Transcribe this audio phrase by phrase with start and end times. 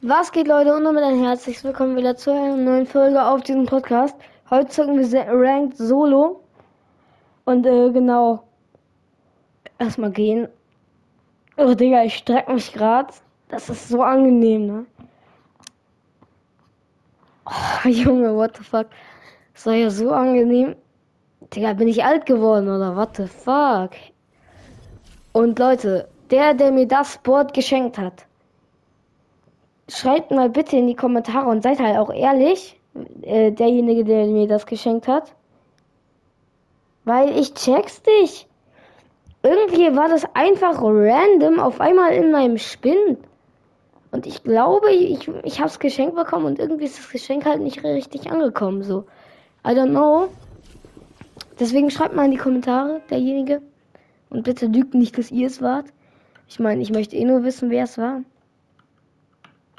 [0.00, 0.76] Was geht, Leute?
[0.76, 4.14] Und damit ein herzliches Willkommen wieder zu einer neuen Folge auf diesem Podcast.
[4.48, 6.40] Heute zocken wir Ranked Solo.
[7.44, 8.44] Und äh, genau.
[9.76, 10.46] Erstmal gehen.
[11.56, 13.12] Oh, Digga, ich streck mich grad.
[13.48, 14.86] Das ist so angenehm, ne?
[17.44, 18.86] Oh, Junge, what the fuck.
[19.52, 20.76] Das war ja so angenehm.
[21.52, 23.90] Digga, bin ich alt geworden oder what the fuck?
[25.32, 28.27] Und Leute, der, der mir das Board geschenkt hat,
[29.88, 32.78] schreibt mal bitte in die Kommentare und seid halt auch ehrlich,
[33.22, 35.34] äh, derjenige, der mir das geschenkt hat.
[37.04, 38.46] Weil ich check's nicht.
[39.42, 43.18] Irgendwie war das einfach random auf einmal in meinem Spind.
[44.10, 47.84] Und ich glaube, ich, ich hab's geschenkt bekommen und irgendwie ist das Geschenk halt nicht
[47.84, 48.82] richtig angekommen.
[48.82, 49.04] So.
[49.66, 50.28] I don't know.
[51.60, 53.62] Deswegen schreibt mal in die Kommentare, derjenige.
[54.30, 55.86] Und bitte lügt nicht, dass ihr es wart.
[56.46, 58.22] Ich meine, ich möchte eh nur wissen, wer es war.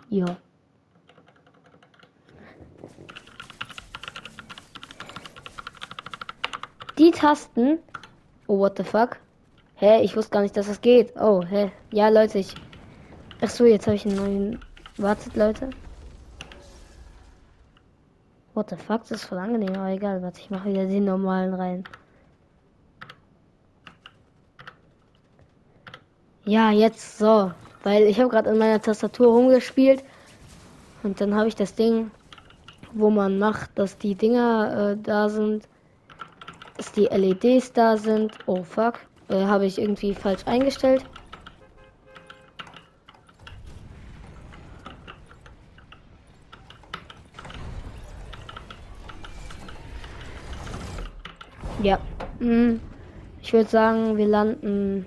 [0.10, 0.38] Ja.
[6.98, 7.80] Die Tasten.
[8.48, 9.18] Oh, what the fuck?
[9.76, 11.16] Hä, ich wusste gar nicht, dass das geht.
[11.16, 11.72] Oh, hä.
[11.92, 12.56] Ja, Leute, ich.
[13.42, 14.60] Ach so, jetzt habe ich einen neuen.
[14.98, 15.70] Wartet, Leute.
[18.54, 20.22] What the fuck, das ist voll angenehm, aber egal.
[20.22, 21.84] Warte, ich mache wieder den normalen rein.
[26.44, 27.52] Ja, jetzt so.
[27.84, 30.04] Weil ich habe gerade in meiner Tastatur rumgespielt
[31.04, 32.12] und dann habe ich das Ding,
[32.94, 35.68] wo man macht, dass die Dinger äh, da sind,
[36.76, 38.38] dass die LEDs da sind.
[38.48, 38.96] Oh fuck,
[39.30, 41.06] äh, habe ich irgendwie falsch eingestellt.
[51.82, 51.98] Ja,
[52.40, 52.82] hm.
[53.42, 55.06] ich würde sagen, wir landen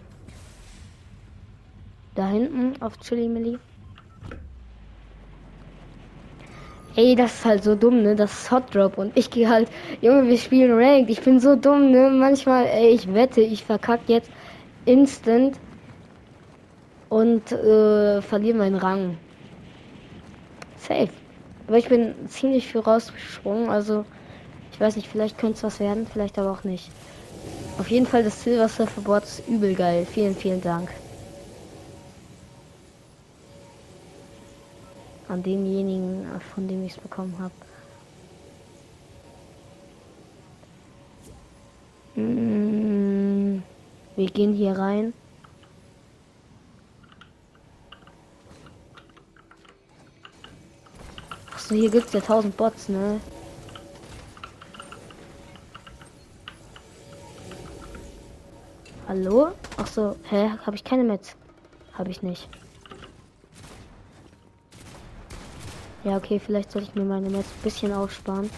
[2.15, 3.59] da hinten auf Chili Milli.
[6.95, 8.15] Ey, das ist halt so dumm, ne?
[8.15, 9.69] Das ist Hot Drop und ich gehe halt,
[10.03, 11.09] Junge, wir spielen Ranked.
[11.09, 12.11] Ich bin so dumm, ne?
[12.11, 14.31] Manchmal, ey, ich wette, ich verkack jetzt
[14.85, 15.59] instant
[17.09, 19.17] und äh, verliere meinen Rang.
[20.77, 21.09] Safe.
[21.67, 24.05] Aber ich bin ziemlich viel rausgesprungen, also
[24.73, 26.91] ich weiß nicht, vielleicht könnte es was werden, vielleicht aber auch nicht.
[27.79, 30.07] Auf jeden Fall das Silver Surferboard ist übel geil.
[30.11, 30.91] Vielen, vielen Dank.
[35.29, 37.55] An denjenigen, äh, von dem ich es bekommen habe.
[42.15, 43.63] Mm,
[44.17, 45.15] wir gehen hier rein.
[51.55, 53.21] Achso, hier gibt es ja 1000 Bots, ne?
[59.09, 59.53] Hallo?
[59.77, 60.51] Achso, hä?
[60.67, 61.37] Habe ich keine Metz?
[61.95, 62.49] Habe ich nicht.
[66.05, 68.51] Ja, okay, vielleicht sollte ich mir meine Netz ein bisschen aufsparen.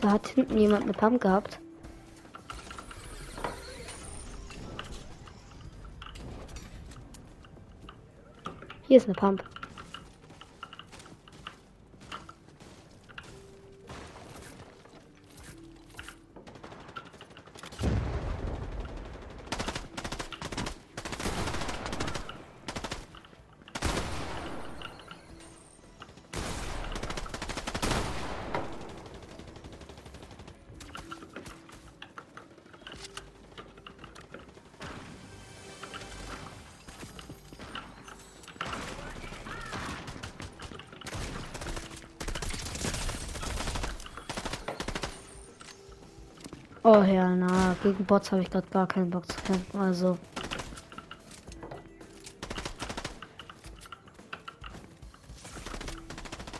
[0.00, 1.60] Da hat hinten jemand eine Pump gehabt.
[8.88, 9.42] Hier ist eine Pump.
[46.98, 50.16] Oh ja, na, gegen Bots habe ich gerade gar keinen Bock zu kämpfen, also.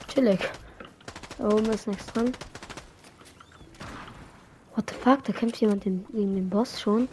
[0.09, 0.41] Chillig.
[1.39, 2.33] Da oben ist nichts drin.
[4.75, 7.09] What the fuck, da kämpft jemand gegen den Boss schon.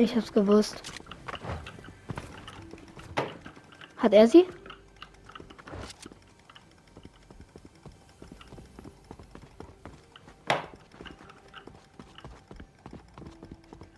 [0.00, 0.80] Ich hab's gewusst.
[3.96, 4.46] Hat er sie?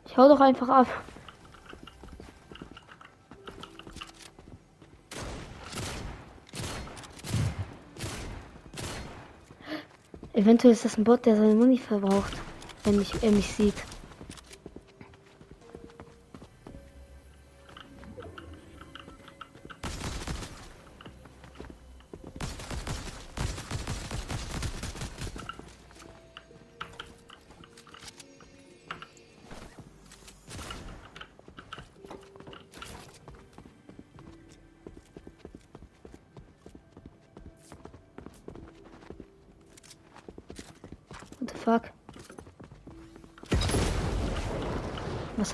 [0.06, 0.86] Ich hau doch einfach ab.
[10.32, 12.32] Eventuell ist das ein Bot, der seine Muni verbraucht,
[12.84, 13.74] wenn ich, er mich sieht.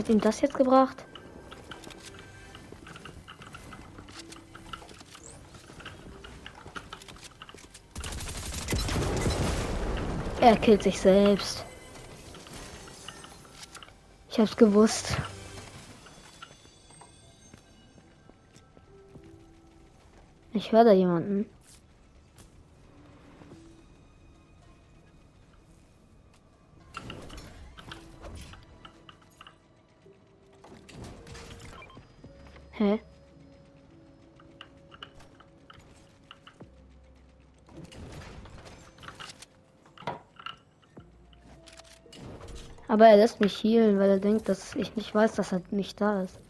[0.06, 1.05] Hat ihm das jetzt gebracht?
[10.41, 11.64] Er killt sich selbst.
[14.31, 15.17] Ich hab's gewusst.
[20.53, 21.47] Ich höre da jemanden.
[42.96, 46.00] Aber er lässt mich healen, weil er denkt, dass ich nicht weiß, dass er nicht
[46.00, 46.40] da ist.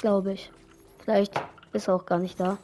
[0.00, 0.52] Glaube ich.
[1.02, 1.32] Vielleicht
[1.72, 2.58] ist er auch gar nicht da.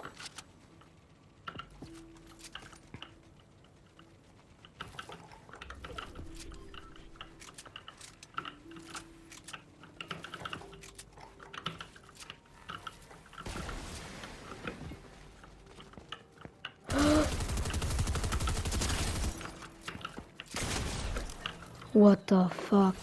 [22.07, 22.95] What the fuck?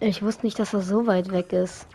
[0.00, 1.86] Ich wusste nicht, dass er so weit weg ist.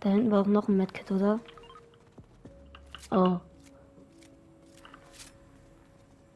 [0.00, 1.38] Da hinten war auch noch ein Medkit, oder?
[3.12, 3.38] Oh.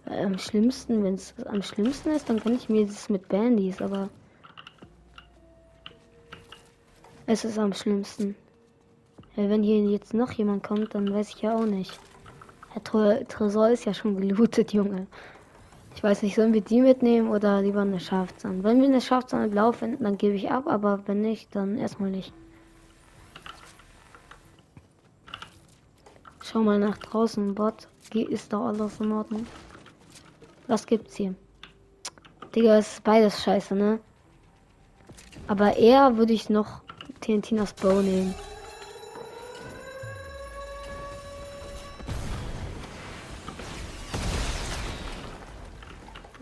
[0.04, 4.10] Am schlimmsten, wenn es am schlimmsten ist, dann kann ich mir das mit Bandys, aber
[7.26, 8.36] es ist am schlimmsten.
[9.36, 11.98] Ja, wenn hier jetzt noch jemand kommt, dann weiß ich ja auch nicht.
[12.74, 15.06] Der Tresor ist ja schon gelootet, Junge.
[15.94, 18.64] Ich weiß nicht, sollen wir die mitnehmen oder lieber eine Schafzahn?
[18.64, 22.10] Wenn wir eine Schafzahn blau finden, dann gebe ich ab, aber wenn nicht, dann erstmal
[22.10, 22.32] nicht.
[26.42, 27.88] Schau mal nach draußen, Bot.
[28.14, 29.46] Ist doch alles in Ordnung.
[30.66, 31.34] Was gibt's hier?
[32.54, 34.00] Digga, ist beides scheiße, ne?
[35.46, 36.82] Aber eher würde ich noch
[37.20, 38.34] TNT aus Bow nehmen.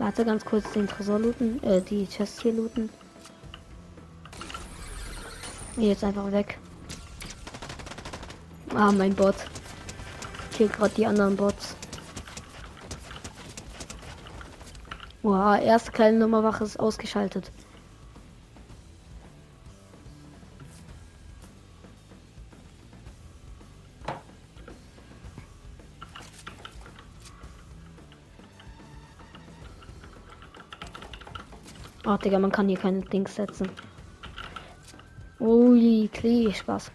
[0.01, 2.89] Warte ganz kurz den Tresor looten, äh, die Chest hier looten.
[5.77, 6.57] Jetzt einfach weg.
[8.73, 9.35] Ah, mein Bot.
[10.57, 11.75] Killt gerade die anderen Bots.
[15.21, 17.51] Wow, erste kleine Nummerwache ist ausgeschaltet.
[32.13, 33.69] Oh, Digga, man kann hier keine Dings setzen.
[35.39, 36.91] Ui, Klee, Spaß.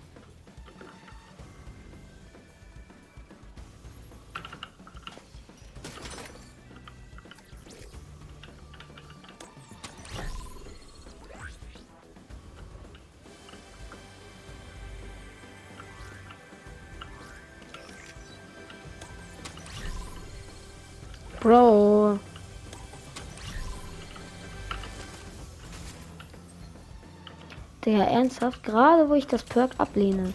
[27.87, 30.35] Der ernsthaft, gerade wo ich das Perk ablehne.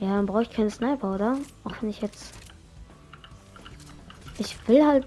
[0.00, 1.38] Ja, dann brauche ich keinen Sniper, oder?
[1.62, 2.34] Auch wenn ich jetzt.
[4.38, 5.06] Ich will halt.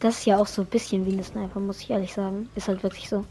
[0.00, 2.48] Das ist ja auch so ein bisschen wie eine Sniper, muss ich ehrlich sagen.
[2.54, 3.26] Ist halt wirklich so.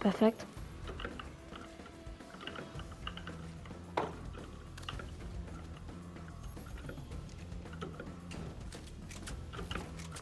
[0.00, 0.44] Perfekt.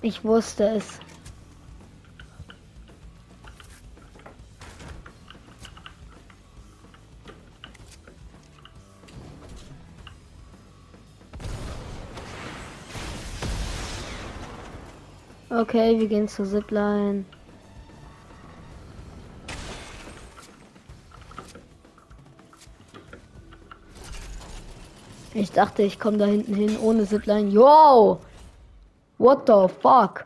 [0.03, 1.01] Ich wusste es.
[15.51, 17.25] Okay, wir gehen zur Zipline.
[25.59, 27.51] Dachte, ich komme da hinten hin ohne Zipline.
[27.51, 28.21] Yo!
[29.19, 30.25] What the fuck?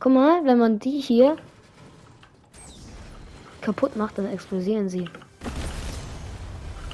[0.00, 1.36] Guck mal, wenn man die hier
[3.60, 5.06] kaputt macht, dann explodieren sie.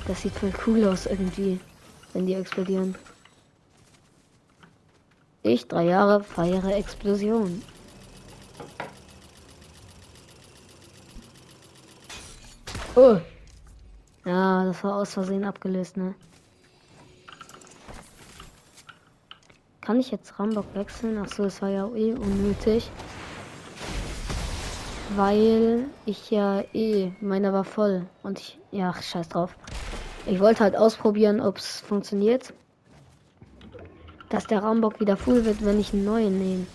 [0.09, 1.61] Das sieht voll cool aus irgendwie,
[2.13, 2.97] wenn die explodieren.
[5.45, 7.63] Ich drei Jahre feiere Explosion.
[12.97, 13.21] Oh.
[14.25, 16.15] Ja, das war aus Versehen abgelöst, ne?
[19.81, 21.19] Kann ich jetzt Rambock wechseln?
[21.23, 22.91] Ach so, es war ja eh unnötig.
[25.17, 28.07] Weil ich ja eh, meiner war voll.
[28.23, 29.57] Und ich, ja, scheiß drauf.
[30.27, 32.55] Ich wollte halt ausprobieren, ob es funktioniert
[34.35, 36.67] dass der Raumbock wieder full wird, wenn ich einen neuen nehme.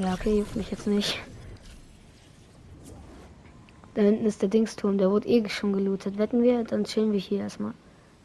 [0.00, 1.18] Ja, okay, juckt mich jetzt nicht.
[3.92, 6.16] Da hinten ist der Dingsturm, der wurde eh schon gelootet.
[6.16, 7.74] Wetten wir, dann chillen wir hier erstmal.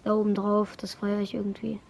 [0.05, 1.81] Da oben drauf, das feiere ich irgendwie.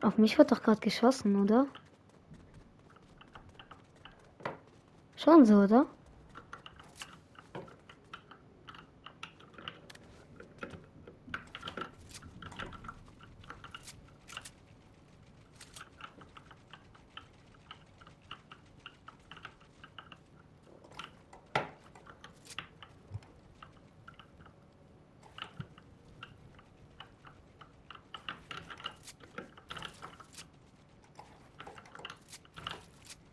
[0.00, 1.66] Auf mich wird doch gerade geschossen, oder?
[5.16, 5.86] Schon so, oder?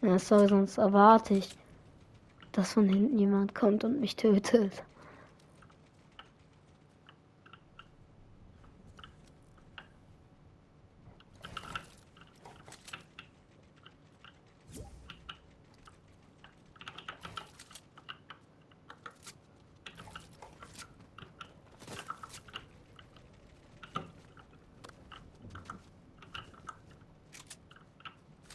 [0.02, 1.58] Ja, sorry, sonst erwarte ich
[2.58, 4.84] dass von hinten jemand kommt und mich tötet.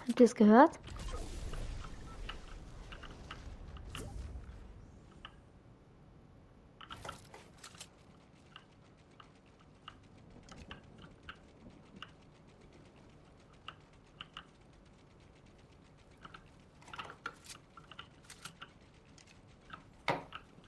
[0.08, 0.72] Habt ihr es gehört?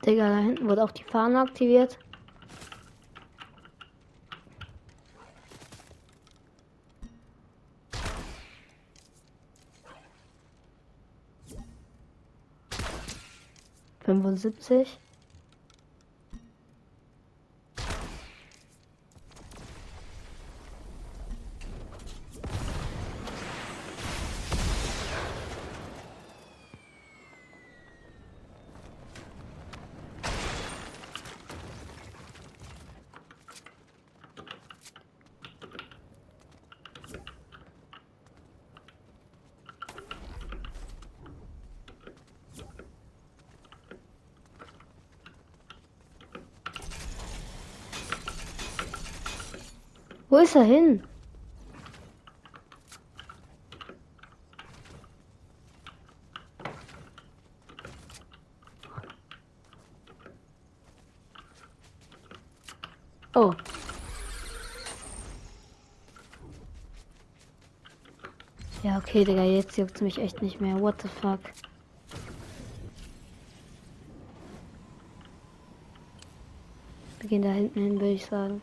[0.04, 1.98] 'Digga, da hinten wurde auch die Fahne aktiviert.
[14.00, 14.98] Fünfundsiebzig.
[50.34, 51.00] Wo ist er hin?
[63.36, 63.54] Oh.
[68.82, 70.80] Ja, okay, Digga, jetzt juckt mich echt nicht mehr.
[70.80, 71.38] What the fuck?
[77.20, 78.60] Wir gehen da hinten hin, würde ich sagen.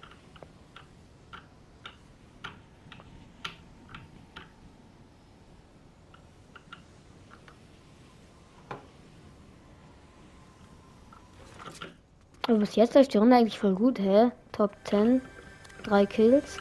[12.62, 14.32] Bis jetzt läuft die Runde eigentlich voll gut, hä?
[14.52, 15.20] Top 10,
[15.84, 16.58] drei Kills.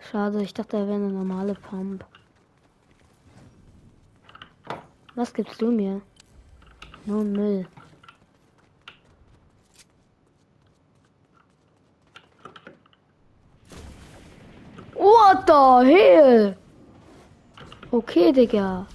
[0.00, 2.04] Schade, ich dachte, er wäre eine normale Pump.
[5.14, 6.00] Was gibst du mir?
[7.04, 7.66] Nur Müll.
[15.58, 16.54] The hell?
[17.92, 18.86] Okay, Digga.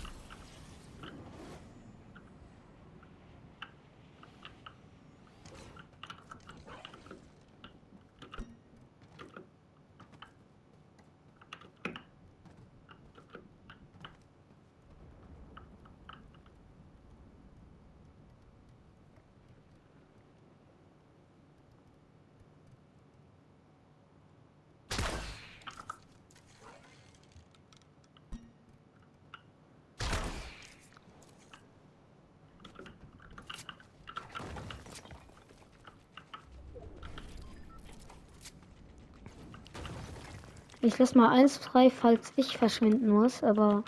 [40.86, 43.86] Ich lasse mal eins frei, falls ich verschwinden muss, aber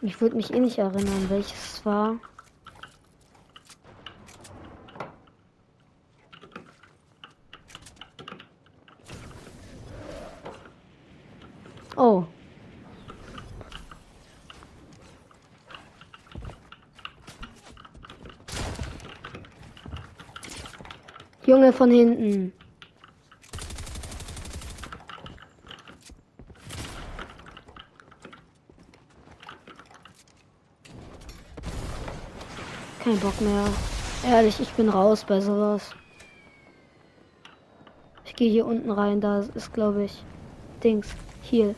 [0.00, 2.20] ich würde mich eh nicht erinnern, welches es war.
[11.96, 12.24] Oh.
[21.44, 22.52] Junge von hinten.
[33.08, 33.64] Keinen Bock mehr.
[34.22, 35.94] Ehrlich, ich bin raus bei sowas.
[38.26, 40.24] Ich gehe hier unten rein, da ist glaube ich
[40.84, 41.08] Dings.
[41.40, 41.74] Hier.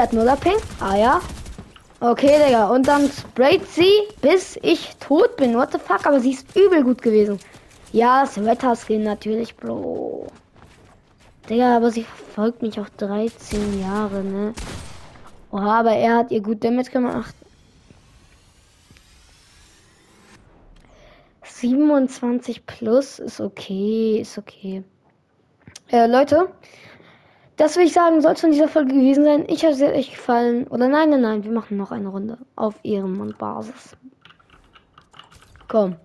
[0.00, 0.56] Sie hat nuller Ping.
[0.80, 1.20] Ah ja.
[2.00, 2.68] Okay, Digga.
[2.68, 5.54] Und dann sprayt sie, bis ich tot bin.
[5.54, 6.06] What the fuck?
[6.06, 7.38] Aber sie ist übel gut gewesen.
[7.92, 10.28] Ja, Sweater-Skin natürlich, Bro.
[11.50, 14.54] Digga, aber sie verfolgt mich auch 13 Jahre, ne?
[15.50, 17.34] Oha, aber er hat ihr gut damit gemacht.
[21.44, 24.82] 27 plus ist okay, ist okay.
[25.92, 26.48] Äh, Leute,
[27.60, 29.44] das will ich sagen, soll es von dieser Folge gewesen sein.
[29.46, 30.66] Ich hoffe, es hat euch gefallen.
[30.68, 33.98] Oder nein, nein, nein, wir machen noch eine Runde auf Ehrenmann-Basis.
[35.68, 35.96] Komm.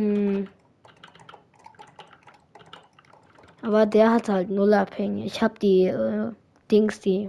[0.00, 0.48] Hm.
[3.60, 5.26] Aber der hat halt null abhängig.
[5.26, 6.32] Ich habe die äh,
[6.70, 7.28] Dings, die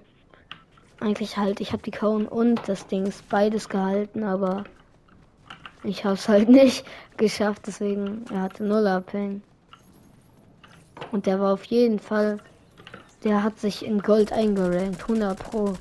[1.02, 4.64] eigentlich halt, ich habe die Cone und das Dings beides gehalten, aber
[5.84, 6.86] ich habe es halt nicht
[7.18, 9.44] geschafft, deswegen er hatte null abhängen.
[11.12, 12.38] Und der war auf jeden Fall,
[13.26, 15.74] der hat sich in Gold eingerankt, 100 pro.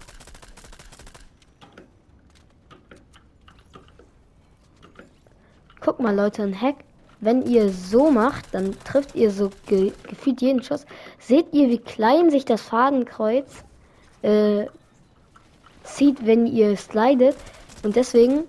[5.80, 6.76] Guck mal, Leute, ein Hack.
[7.20, 10.86] Wenn ihr so macht, dann trifft ihr so ge gefühlt jeden Schuss.
[11.18, 13.64] Seht ihr, wie klein sich das Fadenkreuz
[14.22, 14.66] äh,
[15.82, 17.36] zieht, wenn ihr slidet.
[17.82, 18.44] Und deswegen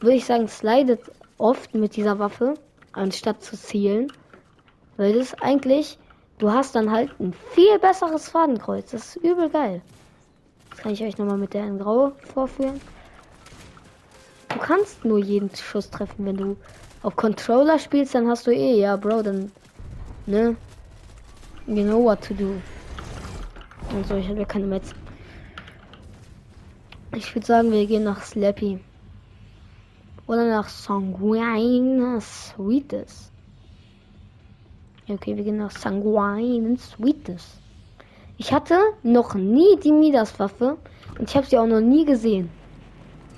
[0.00, 1.00] würde ich sagen, slidet
[1.36, 2.54] oft mit dieser Waffe,
[2.92, 4.12] anstatt zu zielen.
[4.96, 5.98] Weil das eigentlich,
[6.38, 8.90] du hast dann halt ein viel besseres Fadenkreuz.
[8.90, 9.80] Das ist übel geil.
[10.70, 12.80] Das kann ich euch nochmal mit der in Grau vorführen.
[14.48, 16.56] Du kannst nur jeden Schuss treffen, wenn du
[17.02, 19.52] auf Controller spielst, dann hast du eh, ja, Bro, dann,
[20.26, 20.56] ne?
[21.66, 22.54] You know what to do.
[23.94, 24.94] Und so, ich habe ja keine Metz.
[27.14, 28.80] Ich würde sagen, wir gehen nach Slappy.
[30.26, 33.32] Oder nach Sanguine Sweetest.
[35.08, 37.48] Okay, wir gehen nach Sanguine Sweetest.
[38.36, 40.76] Ich hatte noch nie die Midas-Waffe
[41.18, 42.50] und ich habe sie auch noch nie gesehen.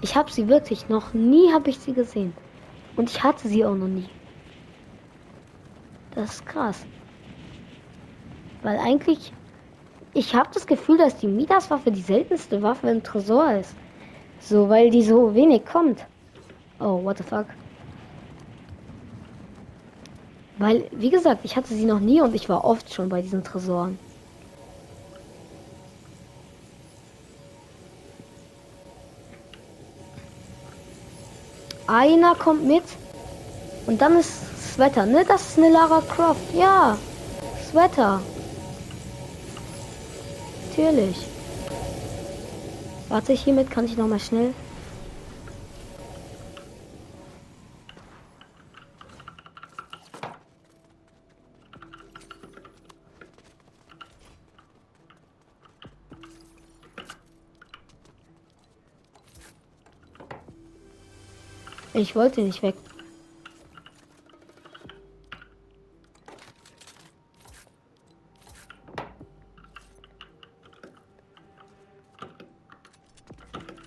[0.02, 2.32] Ich habe sie wirklich noch nie habe ich sie gesehen.
[2.96, 4.08] Und ich hatte sie auch noch nie.
[6.14, 6.84] Das ist krass.
[8.62, 9.32] Weil eigentlich,
[10.12, 13.74] ich habe das Gefühl, dass die Midas-Waffe die seltenste Waffe im Tresor ist.
[14.40, 16.06] So, weil die so wenig kommt.
[16.78, 17.46] Oh, what the fuck?
[20.58, 23.44] Weil, wie gesagt, ich hatte sie noch nie und ich war oft schon bei diesen
[23.44, 23.98] Tresoren.
[31.90, 32.84] Einer kommt mit
[33.86, 34.30] und dann ist
[34.74, 35.24] Sweater, ne?
[35.26, 36.54] Das ist eine Lara Croft.
[36.54, 36.96] Ja,
[37.68, 38.22] Sweater.
[40.68, 41.16] Natürlich.
[43.08, 44.54] Warte, hiermit kann ich noch mal schnell.
[62.00, 62.76] Ich wollte nicht weg.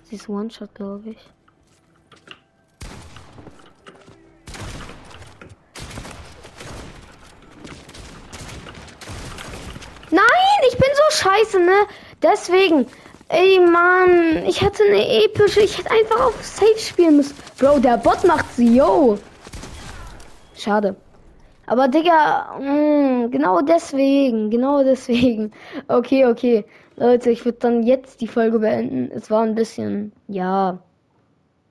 [0.04, 1.18] Sie ist One-Shot, glaube ich.
[10.12, 10.22] Nein,
[10.68, 11.72] ich bin so scheiße, ne?
[12.22, 12.86] Deswegen.
[13.28, 15.62] Ey, Mann, ich hatte eine epische.
[15.62, 17.43] Ich hätte einfach auf Safe spielen müssen.
[17.58, 19.18] Bro, der Bot macht sie, yo.
[20.56, 20.96] Schade.
[21.66, 25.52] Aber Digga, mh, mm, genau deswegen, genau deswegen.
[25.88, 26.64] Okay, okay.
[26.96, 29.10] Leute, ich würde dann jetzt die Folge beenden.
[29.12, 30.78] Es war ein bisschen, ja.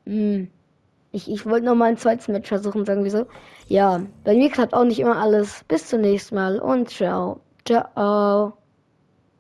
[0.06, 0.38] Mh.
[0.38, 0.48] Mm,
[1.12, 3.26] ich, ich wollte noch mal ein zweites Match versuchen, sagen wir so.
[3.67, 5.63] Ja, bei mir klappt auch nicht immer alles.
[5.67, 7.39] Bis zum nächsten Mal und ciao.
[7.65, 8.54] Ciao.